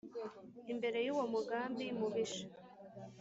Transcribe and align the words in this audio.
imbere 0.71 0.99
y’ 1.05 1.09
uwo 1.13 1.25
mugambi 1.33 1.85
mubisha. 1.99 2.45